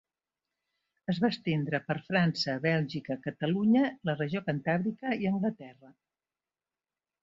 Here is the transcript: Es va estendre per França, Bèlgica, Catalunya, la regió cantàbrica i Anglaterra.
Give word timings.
Es 1.13 1.19
va 1.25 1.29
estendre 1.33 1.81
per 1.91 1.97
França, 2.07 2.57
Bèlgica, 2.65 3.19
Catalunya, 3.29 3.87
la 4.13 4.19
regió 4.25 4.45
cantàbrica 4.51 5.17
i 5.23 5.35
Anglaterra. 5.37 5.97